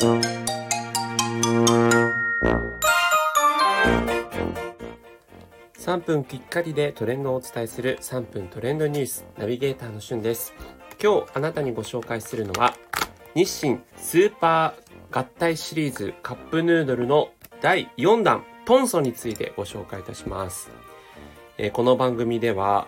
[0.00, 0.20] 3
[6.06, 10.54] 分きっかりでトレンドをお伝えする3分トレンドニュースナビゲーターのしゅんです。
[11.02, 12.76] 今日あなたにご紹介するのは
[13.34, 17.30] 日清スーパー合体シリーズカップヌードルの
[17.60, 20.70] 第4弾トンソについてご紹介いたします、
[21.56, 22.86] えー、この番組では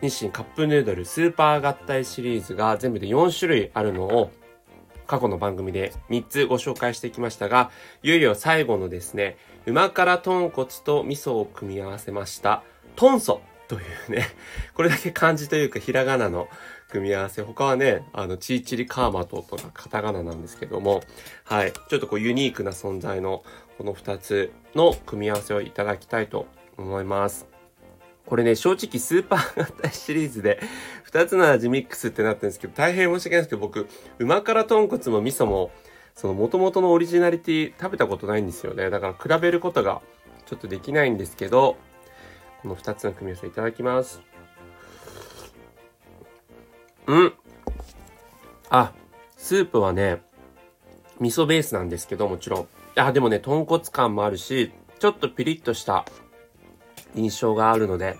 [0.00, 4.30] 日清カップヌードルスーパー合体シリーズが全部で4種類あるのを
[5.06, 7.70] 過去の番組で3つご紹介してきましたが、
[8.02, 9.36] いよいよ最後のですね、
[9.66, 12.62] 旨辛豚骨と味噌を組み合わせました、
[12.96, 14.26] トンソというね、
[14.74, 16.48] これだけ漢字というかひらがなの
[16.92, 17.40] 組み合わせ。
[17.40, 21.02] 他はね、あの、チーチリカーマトとかカタカナなんですけども、
[21.44, 21.72] はい。
[21.72, 23.42] ちょっとこうユニークな存在の
[23.78, 26.46] この2つの組み合わせをいただきたいと
[26.76, 27.48] 思います。
[28.26, 30.60] これね、正直スーパー型シリーズで
[31.10, 35.70] 2つの味ミックスってなってるんですけど、大変申し訳ないんですけど、僕、旨辛豚骨も味噌も、
[36.14, 38.90] その元々のオリジナリティ食べたことないんですよね。
[38.90, 40.02] だから比べることが
[40.46, 41.76] ちょっとできないんですけど、
[42.62, 44.20] この2つの組み合わせいただきます。
[47.06, 47.32] うん
[48.70, 48.92] あ、
[49.36, 50.22] スープはね、
[51.20, 52.68] 味噌ベースなんですけど、もちろん。
[52.96, 56.04] あ、でもね、豚骨感もあるし、ちょっとピリッとした
[57.14, 58.16] 印象があるので、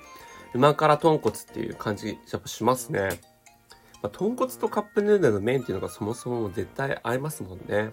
[0.54, 3.20] 旨辛豚骨っていう感じ、やっぱしますね。
[4.02, 7.92] まあ、豚骨とカップヌードルの麺っていうのがそもそも絶対合いますもんね。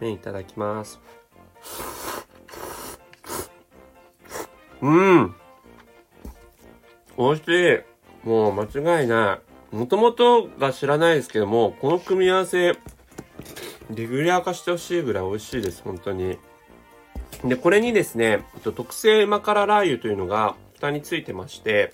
[0.00, 1.00] 麺いただきます。
[4.80, 5.34] うん。
[7.16, 8.26] 美味しい。
[8.26, 9.40] もう間違いな
[9.72, 9.76] い。
[9.76, 12.76] もともとが知らないですけども、この組み合わせ、レ
[13.90, 16.38] ギュラー化してほしいぐらい美味しいです、本当に。
[17.44, 21.92] で、これにですね、特製マカラー油というのが蓋についてまして、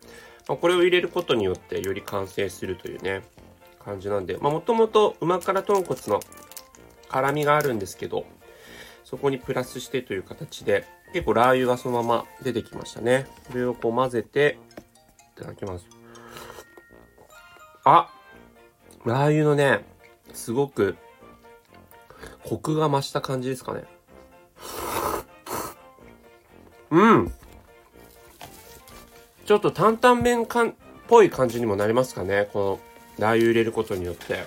[0.48, 3.22] ま、これを入れることによってより完成するというね、
[3.84, 6.20] 感じなんで、まあもともと旨辛豚骨の
[7.08, 8.24] 辛みがあるんですけど、
[9.04, 13.26] そこにプラスしてという形で、結構ラー油がそのまま出てきましたね。
[13.50, 14.58] これをこう混ぜて、
[15.36, 15.86] いただきます。
[17.84, 18.08] あ
[19.04, 19.84] ラー油のね、
[20.32, 20.96] すごく、
[22.44, 23.84] コクが増した感じですかね。
[26.94, 27.32] うん。
[29.44, 30.74] ちょっと担々麺かんっ
[31.08, 32.48] ぽい感じにもなりますかね。
[32.52, 32.80] こ
[33.18, 34.46] のラー油入れることによって。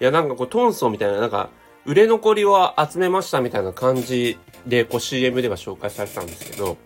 [0.00, 1.48] いや、なんかこう、トンソーみたいな、なんか、
[1.84, 6.76] 売れ残りを集めましたみたいな感じで、こう CM では紹介されてたんですけど、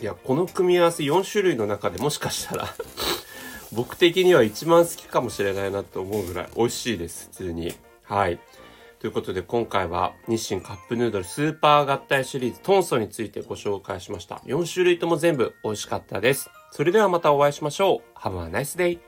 [0.00, 2.68] いや、この組み合わせ4種類の中でもしかしたら
[3.72, 7.74] 僕的には一番好きかもしれないなと思うぐらい美味しいです、普通に。
[8.04, 8.38] はい。
[9.00, 14.36] ということで今回は日清カップヌードルスーパー合体シリーズトンソについてご紹介しました。
[14.46, 16.50] 4種類とも全部美味しかったです。
[16.72, 18.18] それではまたお会いしましょう。
[18.18, 19.07] Have a nice day!